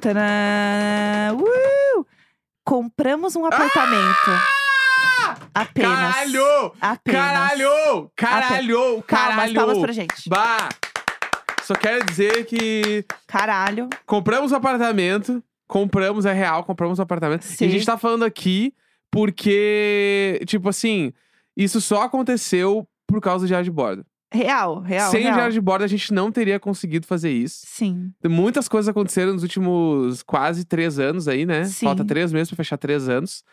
[0.03, 1.33] Tadã!
[1.37, 2.05] Uh!
[2.65, 4.31] Compramos um apartamento.
[5.55, 5.93] Apenas.
[5.93, 6.73] Caralho!
[6.81, 7.21] Apenas.
[7.23, 8.11] Caralho!
[8.17, 9.03] Caralho!
[9.07, 9.55] Caralho!
[9.55, 10.29] palmas pra gente.
[10.29, 10.69] Bah!
[11.63, 13.89] Só quero dizer que Caralho.
[14.05, 15.41] compramos um apartamento.
[15.69, 17.43] Compramos, é real, compramos um apartamento.
[17.43, 17.65] Sim.
[17.65, 18.75] E a gente tá falando aqui
[19.09, 21.13] porque, tipo assim,
[21.57, 24.05] isso só aconteceu por causa do diário de bordo.
[24.33, 25.11] Real, real.
[25.11, 25.35] Sem o real.
[25.35, 27.65] diário de bordo, a gente não teria conseguido fazer isso.
[27.67, 28.13] Sim.
[28.25, 31.65] Muitas coisas aconteceram nos últimos quase três anos aí, né?
[31.65, 31.87] Sim.
[31.87, 33.45] Falta três meses pra fechar três anos.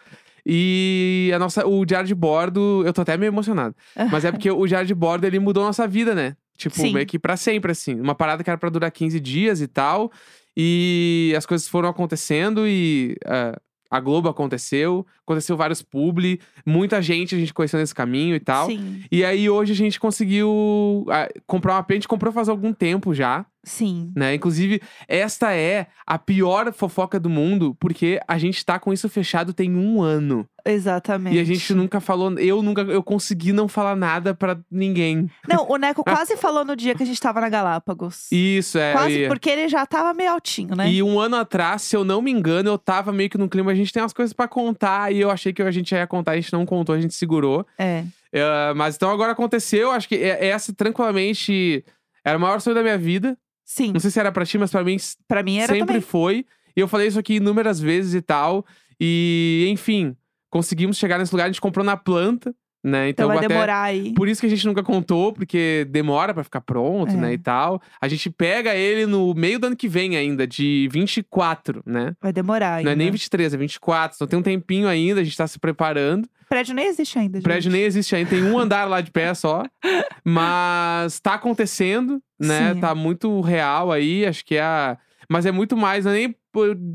[0.46, 3.76] E a nossa, o diário de bordo, eu tô até meio emocionado.
[4.12, 6.36] Mas é porque o diário de bordo, ele mudou a nossa vida, né?
[6.58, 6.94] Tipo, Sim.
[6.94, 8.00] meio que pra sempre, assim.
[8.00, 10.12] Uma parada que era pra durar 15 dias e tal.
[10.56, 13.58] E as coisas foram acontecendo e ah,
[13.90, 15.06] a Globo aconteceu.
[15.24, 16.40] Aconteceu vários publi.
[16.66, 18.68] Muita gente a gente conheceu nesse caminho e tal.
[18.68, 19.04] Sim.
[19.12, 21.92] E aí hoje a gente conseguiu ah, comprar uma AP.
[21.92, 24.12] A gente comprou faz algum tempo já Sim.
[24.16, 24.34] né?
[24.36, 29.54] Inclusive, esta é a pior fofoca do mundo, porque a gente tá com isso fechado
[29.54, 30.48] tem um ano.
[30.66, 31.36] Exatamente.
[31.36, 35.30] E a gente nunca falou, eu nunca, eu consegui não falar nada pra ninguém.
[35.48, 38.32] Não, o Neco quase falou no dia que a gente tava na Galápagos.
[38.32, 38.94] Isso, é.
[38.94, 40.90] Quase e, porque ele já tava meio altinho, né?
[40.90, 43.72] e um ano atrás, se eu não me engano, eu tava meio que no clima,
[43.72, 46.32] a gente tem umas coisas pra contar, e eu achei que a gente ia contar,
[46.34, 47.66] a gente não contou, a gente segurou.
[47.78, 48.04] É.
[48.32, 51.84] É, mas então agora aconteceu, acho que é- essa tranquilamente
[52.24, 53.38] era o maior sonho da minha vida.
[53.72, 53.92] Sim.
[53.94, 56.02] Não sei se era pra ti, mas pra mim Pra mim era sempre também.
[56.02, 56.46] foi.
[56.76, 58.66] E eu falei isso aqui inúmeras vezes e tal.
[59.00, 60.16] E, enfim,
[60.50, 61.44] conseguimos chegar nesse lugar.
[61.46, 62.54] A gente comprou na planta,
[62.84, 63.10] né?
[63.10, 63.48] Então Então, vai até...
[63.48, 64.14] demorar aí.
[64.14, 67.16] Por isso que a gente nunca contou, porque demora pra ficar pronto, É.
[67.18, 67.34] né?
[67.34, 67.82] E tal.
[68.02, 72.14] A gente pega ele no meio do ano que vem ainda, de 24, né?
[72.22, 72.90] Vai demorar ainda.
[72.90, 74.16] Não é nem 23, é 24.
[74.16, 76.26] Então tem um tempinho ainda, a gente tá se preparando.
[76.26, 77.74] O prédio nem existe ainda, O prédio gente.
[77.74, 79.64] nem existe ainda, tem um andar lá de pé só.
[80.26, 82.74] Mas tá acontecendo, né?
[82.74, 82.80] Sim.
[82.80, 84.98] Tá muito real aí, acho que é a.
[85.32, 86.36] Mas é muito mais, não é nem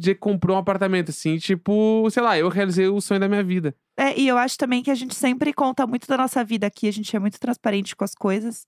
[0.03, 3.75] que comprou um apartamento, assim, tipo, sei lá, eu realizei o sonho da minha vida.
[3.97, 6.88] É, e eu acho também que a gente sempre conta muito da nossa vida aqui,
[6.88, 8.66] a gente é muito transparente com as coisas.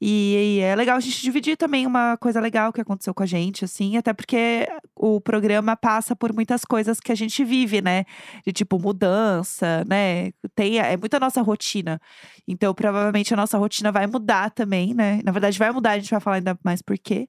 [0.00, 3.26] E, e é legal a gente dividir também uma coisa legal que aconteceu com a
[3.26, 8.04] gente, assim, até porque o programa passa por muitas coisas que a gente vive, né?
[8.46, 10.30] De tipo mudança, né?
[10.54, 12.00] Tem, é muito a nossa rotina.
[12.46, 15.20] Então, provavelmente a nossa rotina vai mudar também, né?
[15.24, 17.28] Na verdade, vai mudar, a gente vai falar ainda mais por quê.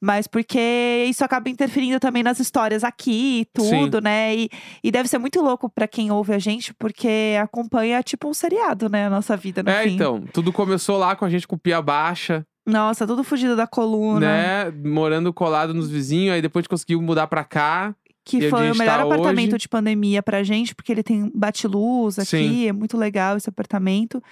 [0.00, 4.34] Mas porque isso acaba interferindo também nas histórias aqui e tudo, né?
[4.34, 4.48] E,
[4.82, 8.88] e deve ser muito louco pra quem ouve a gente, porque acompanha tipo um seriado,
[8.88, 9.06] né?
[9.06, 9.94] A nossa vida no é, fim.
[9.94, 14.20] então, tudo começou lá com a gente com pia baixa, Nossa, tudo fugido da coluna.
[14.20, 14.70] né?
[14.70, 17.94] Morando colado nos vizinhos, aí depois a gente conseguiu mudar pra cá.
[18.22, 19.62] Que foi o melhor tá apartamento hoje.
[19.62, 22.68] de pandemia pra gente, porque ele tem bate-luz aqui, Sim.
[22.68, 24.22] é muito legal esse apartamento.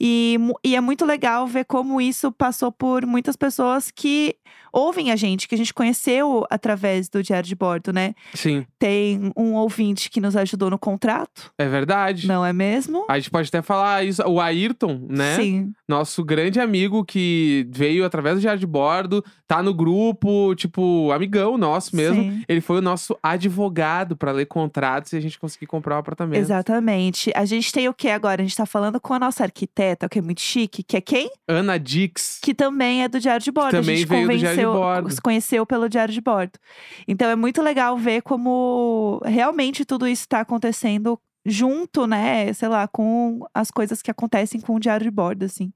[0.00, 4.36] E, e é muito legal ver como isso passou por muitas pessoas que
[4.76, 8.14] ouvem a gente, que a gente conheceu através do Diário de Bordo, né?
[8.34, 12.26] Sim, Tem um ouvinte que nos ajudou no contrato, é verdade.
[12.26, 13.06] não é mesmo?
[13.08, 14.22] A gente pode até falar isso.
[14.26, 15.36] O Ayrton, né?
[15.36, 21.10] Sim, Nosso grande amigo que veio através do diário de bordo, tá no grupo, tipo,
[21.10, 22.22] amigão nosso mesmo.
[22.22, 22.42] sim.
[22.48, 26.38] Ele foi o nosso advogado pra ler contratos e a gente conseguir comprar o apartamento.
[26.40, 27.32] Exatamente.
[27.34, 28.42] A gente tem o que agora?
[28.42, 31.30] A gente tá falando com a nossa arquiteta, que é muito chique, que é quem?
[31.48, 32.38] Ana Dix.
[32.42, 33.70] Que também é do Diário de Bordo.
[33.70, 34.32] também a gente veio do
[34.72, 35.10] De Bordo.
[35.10, 36.58] se conheceu pelo Diário de Bordo.
[37.06, 42.52] Então é muito legal ver como realmente tudo isso está acontecendo junto, né?
[42.52, 45.72] Sei lá, com as coisas que acontecem com o Diário de Bordo, assim.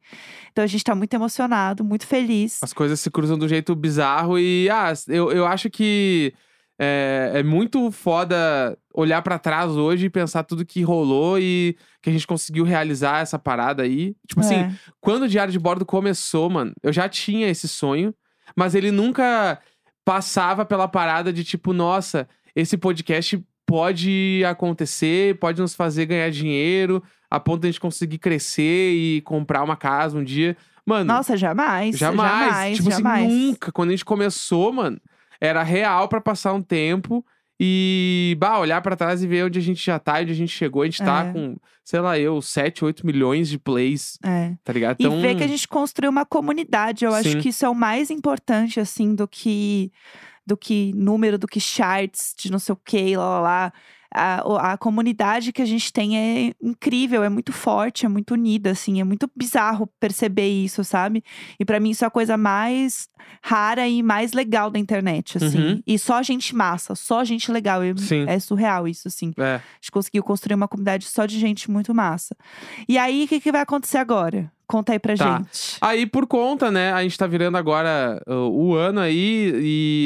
[0.50, 2.58] Então a gente tá muito emocionado, muito feliz.
[2.62, 6.34] As coisas se cruzam de um jeito bizarro e, ah, eu, eu acho que
[6.76, 12.10] é, é muito foda olhar pra trás hoje e pensar tudo que rolou e que
[12.10, 14.16] a gente conseguiu realizar essa parada aí.
[14.26, 14.72] Tipo assim, É.
[15.00, 18.12] quando o Diário de Bordo começou, mano, eu já tinha esse sonho,
[18.56, 19.58] mas ele nunca
[20.04, 27.02] passava pela parada de tipo, nossa, esse podcast pode acontecer, pode nos fazer ganhar dinheiro,
[27.30, 30.56] a ponto de a gente conseguir crescer e comprar uma casa um dia.
[30.84, 31.96] Mano, Nossa, jamais.
[31.96, 32.50] jamais.
[32.50, 33.26] Jamais, tipo jamais.
[33.26, 33.70] assim, nunca.
[33.70, 35.00] Quando a gente começou, mano,
[35.40, 37.24] era real pra passar um tempo
[37.62, 40.50] e, bah, olhar pra trás e ver onde a gente já tá, onde a gente
[40.50, 40.80] chegou.
[40.80, 41.32] A gente tá É.
[41.32, 44.54] com, sei lá, eu, 7, 8 milhões de plays, É.
[44.64, 44.96] tá ligado?
[44.98, 47.04] E ver que a gente construiu uma comunidade.
[47.04, 47.38] Eu acho Sim.
[47.40, 49.92] que isso é o mais importante, assim, do que
[50.46, 53.72] do que número, do que charts, de não sei o que, lá, lá, lá.
[54.12, 58.70] A, a comunidade que a gente tem é incrível, é muito forte, é muito unida,
[58.70, 61.22] assim, é muito bizarro perceber isso, sabe?
[61.58, 63.08] E pra mim isso é a coisa mais
[63.42, 65.58] rara e mais legal da internet, assim.
[65.58, 65.82] Uhum.
[65.86, 67.84] E só gente massa, só gente legal.
[67.84, 67.94] Eu-.
[68.26, 69.32] É surreal isso, assim.
[69.38, 69.56] É.
[69.56, 72.36] A gente conseguiu construir uma comunidade só de gente muito massa.
[72.88, 74.50] E aí, o que, que vai acontecer agora?
[74.70, 75.38] Conta aí pra Tá.
[75.38, 75.76] gente.
[75.80, 79.52] Aí, por conta, né, a gente tá virando agora uh, o ano aí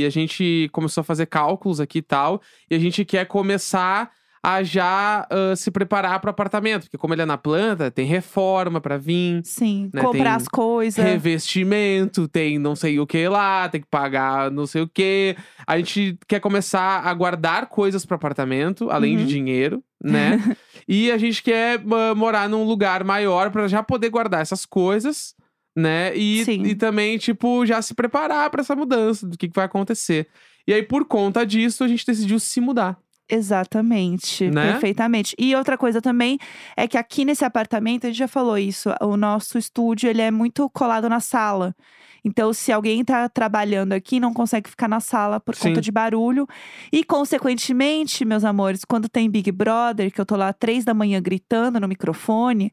[0.03, 2.41] e a gente começou a fazer cálculos aqui e tal.
[2.71, 4.11] E a gente quer começar
[4.45, 6.83] a já uh, se preparar pro apartamento.
[6.83, 9.41] Porque como ele é na planta, tem reforma pra vir.
[9.43, 11.03] Sim, né, comprar tem as coisas.
[11.03, 15.35] Revestimento, tem não sei o que lá, tem que pagar não sei o que.
[15.67, 19.29] A gente quer começar a guardar coisas pro apartamento, além de Uhum.
[19.29, 20.39] dinheiro, né?
[20.87, 25.35] e a gente quer ah, morar num lugar maior pra já poder guardar essas coisas,
[25.75, 26.15] né?
[26.15, 26.65] E, Sim.
[26.65, 30.29] e também, tipo, já se preparar pra essa mudança, do que, que vai acontecer.
[30.67, 32.99] E aí, por conta disso, a gente decidiu se mudar.
[33.29, 34.73] Exatamente, Né?
[34.73, 35.35] perfeitamente.
[35.39, 36.39] E outra coisa também
[36.77, 40.31] é que aqui nesse apartamento, a gente já falou isso, o nosso estúdio ele é
[40.31, 41.75] muito colado na sala.
[42.25, 45.69] Então, se alguém tá trabalhando aqui, não consegue ficar na sala por Sim.
[45.69, 46.47] conta de barulho.
[46.91, 51.21] E, consequentemente, meus amores, quando tem Big Brother, que eu tô lá três da manhã
[51.21, 52.73] gritando no microfone,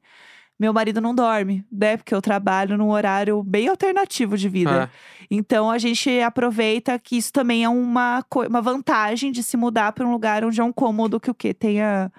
[0.62, 1.98] meu marido não dorme, né?
[1.98, 4.84] Porque eu trabalho num horário bem alternativo de vida.
[4.84, 4.90] Ah,
[5.32, 10.06] Então a gente aproveita que isso também é uma, uma vantagem de se mudar para
[10.06, 11.52] um lugar onde é um cômodo que o quê?
[11.52, 12.12] Tenha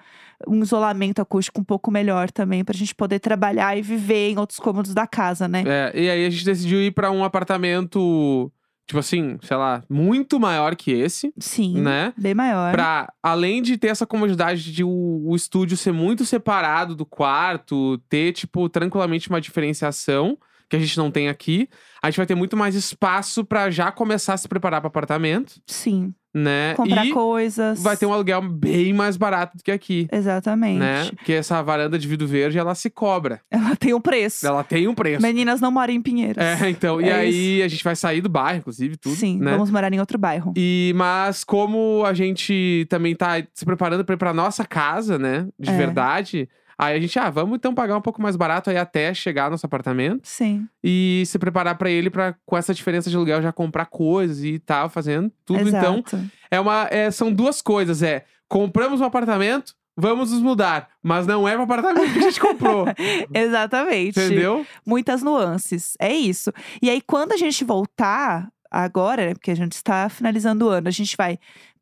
[0.45, 4.59] um isolamento acústico um pouco melhor também, pra gente poder trabalhar e viver em outros
[4.59, 5.63] cômodos da casa, né?
[5.65, 8.51] é, e aí a gente decidiu ir pra um apartamento,
[8.85, 11.33] tipo assim, sei lá, muito maior que esse.
[11.39, 12.13] Sim, Né?
[12.17, 12.71] bem maior.
[12.71, 17.97] Pra, além de ter essa comodidade de o, o estúdio ser muito separado do quarto,
[18.09, 20.37] ter, tipo, tranquilamente uma diferenciação,
[20.69, 21.69] que a gente não tem aqui,
[22.01, 25.61] a gente vai ter muito mais espaço pra já começar a se preparar para apartamento,
[25.67, 26.73] Sim, né?
[26.75, 27.81] comprar e coisas.
[27.81, 30.07] vai ter um aluguel bem mais barato do que aqui.
[30.11, 30.79] Exatamente.
[30.79, 31.05] Né?
[31.15, 33.41] Porque essa varanda de vidro verde, ela se cobra.
[33.51, 34.45] Ela tem um preço.
[34.45, 35.21] Ela tem um preço.
[35.21, 36.43] Meninas não moram em Pinheiros.
[36.43, 39.15] É, então, e É aí a gente vai sair do bairro, inclusive, tudo.
[39.15, 39.51] Sim, né?
[39.51, 40.53] vamos morar em outro bairro.
[40.57, 45.47] E, mas como a gente também tá se preparando pra ir pra nossa casa, né?
[45.59, 45.77] De É.
[45.77, 46.49] verdade.
[46.77, 49.51] Aí a gente, ah, vamos então pagar um pouco mais barato aí até chegar no
[49.51, 50.21] nosso apartamento.
[50.23, 54.43] Sim, E se preparar pra ele pra com essa diferença de aluguel já comprar coisas
[54.43, 55.67] e tal, fazendo tudo.
[55.67, 56.19] Então, exato.
[56.49, 58.01] é uma, é, são duas coisas.
[58.01, 60.89] É, compramos um apartamento, vamos nos mudar.
[61.01, 62.85] Mas não é o apartamento que a gente comprou.
[63.33, 64.19] Exatamente.
[64.19, 64.65] entendeu?
[64.85, 65.95] muitas nuances.
[65.99, 66.51] É isso.
[66.81, 70.87] E aí, quando a gente voltar agora, né, porque a gente está finalizando o ano,
[70.87, 71.37] a gente vai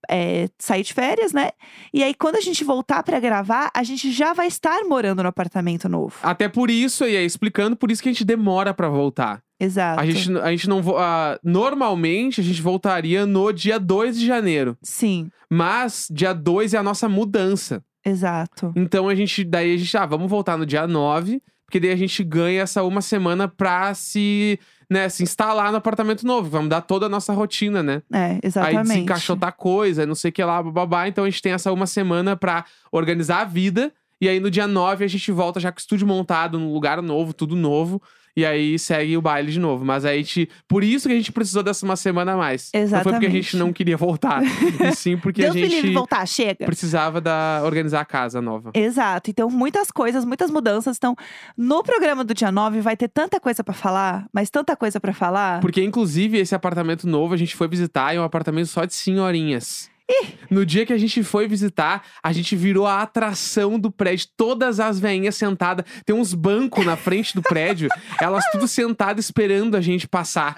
[0.09, 1.49] é, sair de férias, né?
[1.93, 5.29] E aí, quando a gente voltar para gravar, a gente já vai estar morando no
[5.29, 6.15] apartamento novo.
[6.23, 9.41] Até por isso, e aí explicando, por isso que a gente demora pra voltar.
[9.59, 9.99] Exato.
[10.01, 10.81] A gente, a gente não.
[10.97, 14.75] ah, normalmente a gente voltaria no dia 2 de janeiro.
[14.81, 17.83] Sim, Mas dia 2 é a nossa mudança.
[18.03, 18.73] exato.
[18.75, 19.43] Então a gente.
[19.43, 22.83] Daí a gente, ah, vamos voltar no dia 9, porque daí a gente ganha essa
[22.83, 24.59] uma semana pra se.
[24.89, 26.49] Né, se instalar no apartamento novo.
[26.49, 28.01] Vamos dar toda a nossa rotina, né?
[28.11, 28.87] É, Aí exatamente.
[28.87, 31.07] desencaixotar coisa, não sei o que lá, babá.
[31.07, 33.93] Então a gente tem essa uma semana pra organizar a vida.
[34.19, 37.01] E aí no dia 9 a gente volta já com o estúdio montado, num lugar
[37.01, 38.01] novo, tudo novo.
[38.35, 39.83] E aí segue o baile de novo.
[39.83, 40.49] Mas aí gente.
[40.67, 42.71] Por isso que a gente precisou dessa uma semana a mais.
[42.73, 43.57] Não foi porque a gente Exatamente.
[43.57, 44.41] não queria voltar.
[44.43, 46.65] e sim porque Deus a gente voltar, chega.
[46.65, 48.71] precisava da, organizar a casa nova.
[48.73, 49.29] Exato.
[49.29, 50.97] Então, muitas coisas, muitas mudanças.
[50.97, 51.15] Então,
[51.57, 55.13] no programa do dia 9 vai ter tanta coisa pra falar, mas tanta coisa pra
[55.13, 55.59] falar.
[55.61, 58.93] Porque, inclusive, esse apartamento novo a gente foi visitar e é um apartamento só de
[58.93, 59.89] senhorinhas.
[60.49, 64.27] No dia que a gente foi visitar, a gente virou a atração do prédio.
[64.35, 65.85] Todas as veinhas sentadas.
[66.05, 67.87] Tem uns bancos na frente do prédio.
[68.19, 70.57] elas tudo sentadas esperando a gente passar.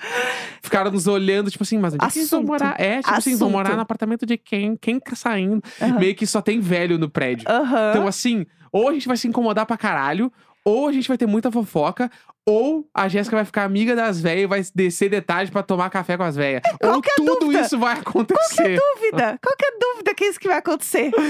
[0.63, 2.51] Ficaram nos olhando, tipo assim, mas onde é que vocês vão Assunto.
[2.51, 2.75] morar?
[2.79, 3.75] É, tipo assim, vão morar Assunto.
[3.75, 4.75] no apartamento de quem?
[4.75, 5.61] Quem tá saindo?
[5.79, 5.99] Aham.
[5.99, 7.45] Meio que só tem velho no prédio.
[7.47, 7.91] Aham.
[7.91, 10.33] Então, assim, ou a gente vai se incomodar pra caralho,
[10.65, 12.09] ou a gente vai ter muita fofoca,
[12.45, 15.89] ou a Jéssica vai ficar amiga das velhas e vai descer de tarde pra tomar
[15.89, 16.61] café com as velhas.
[16.83, 17.61] Ou qualquer tudo dúvida.
[17.61, 18.77] isso vai acontecer.
[18.77, 19.39] dúvida.
[19.41, 21.09] Qualquer dúvida que é isso que vai acontecer.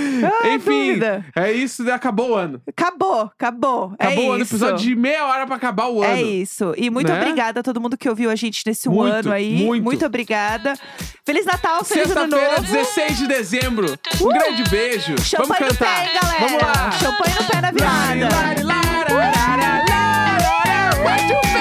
[0.44, 1.26] Ah, Enfim, dúvida.
[1.36, 2.60] é isso, acabou o ano.
[2.68, 3.94] Acabou, acabou.
[4.00, 4.56] Acabou é o ano, isso.
[4.56, 6.14] episódio de meia hora pra acabar o ano.
[6.14, 6.74] É isso.
[6.78, 7.22] E muito né?
[7.22, 9.54] obrigada a todo mundo que ouviu a gente nesse um Muito, ano aí.
[9.82, 10.06] muito.
[10.06, 10.74] obrigada.
[11.26, 12.74] Feliz Natal, feliz ano Sexta-feira, novo.
[12.74, 13.86] 16 de dezembro.
[14.20, 15.14] Um grande beijo.
[15.14, 16.04] Vamos Champanhe cantar.
[16.06, 16.20] pé.
[16.40, 16.92] Vamos lá.
[16.92, 17.76] Champanhe no pé na Lari,
[18.20, 18.36] virada.
[18.36, 18.83] lari, lara, lara,
[21.04, 21.53] lara, lara, Muito feliz.